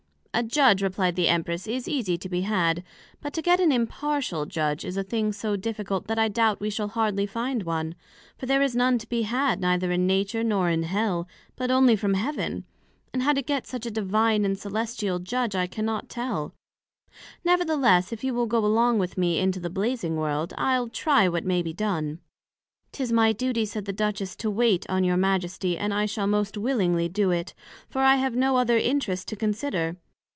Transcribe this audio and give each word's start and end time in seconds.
A 0.33 0.43
Judg, 0.43 0.81
replied 0.81 1.17
the 1.17 1.27
Empress, 1.27 1.67
is 1.67 1.89
easie 1.89 2.17
to 2.17 2.29
be 2.29 2.41
had; 2.43 2.83
but 3.19 3.33
to 3.33 3.41
get 3.41 3.59
an 3.59 3.69
Impartial 3.69 4.45
Judg, 4.45 4.85
is 4.85 4.95
a 4.95 5.03
thing 5.03 5.33
so 5.33 5.57
difficult, 5.57 6.07
that 6.07 6.17
I 6.17 6.29
doubt 6.29 6.61
we 6.61 6.69
shall 6.69 6.87
hardly 6.87 7.25
find 7.25 7.63
one; 7.63 7.95
for 8.37 8.45
there 8.45 8.61
is 8.61 8.73
none 8.73 8.97
to 8.99 9.09
be 9.09 9.23
had, 9.23 9.59
neither 9.59 9.91
in 9.91 10.07
Nature, 10.07 10.41
nor 10.41 10.69
in 10.69 10.83
Hell, 10.83 11.27
but 11.57 11.69
onely 11.69 11.97
from 11.97 12.13
Heaven; 12.13 12.63
and 13.11 13.23
how 13.23 13.33
to 13.33 13.41
get 13.41 13.67
such 13.67 13.85
a 13.85 13.91
Divine 13.91 14.45
and 14.45 14.57
Celestial 14.57 15.19
Judg, 15.19 15.53
I 15.53 15.67
cannot 15.67 16.07
tell: 16.07 16.53
Nevertheless, 17.43 18.13
if 18.13 18.23
you 18.23 18.33
will 18.33 18.47
go 18.47 18.65
along 18.65 18.99
with 18.99 19.17
me 19.17 19.37
into 19.37 19.59
the 19.59 19.69
Blazing 19.69 20.15
world, 20.15 20.53
I'le 20.57 20.89
try 20.89 21.27
what 21.27 21.43
may 21.45 21.61
be 21.61 21.73
done. 21.73 22.19
'Tis 22.93 23.11
my 23.11 23.33
duty, 23.33 23.65
said 23.65 23.83
the 23.83 23.91
Duchess, 23.93 24.37
to 24.37 24.49
wait 24.49 24.89
on 24.89 25.03
your 25.03 25.17
Majesty, 25.17 25.77
and 25.77 25.93
I 25.93 26.05
shall 26.05 26.25
most 26.25 26.57
willingly 26.57 27.09
do 27.09 27.31
it, 27.31 27.53
for 27.89 27.99
I 28.01 28.15
have 28.15 28.33
no 28.33 28.55
other 28.55 28.77
interest 28.77 29.27
to 29.27 29.35
consider. 29.35 29.97